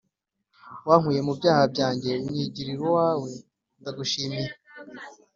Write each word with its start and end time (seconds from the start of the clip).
Wankuye 0.87 1.19
mu 1.27 1.33
byaha 1.39 1.63
byanjye 1.73 2.11
unyigirira 2.27 2.81
uwawe 2.87 3.31
ndagushimiye 3.79 4.49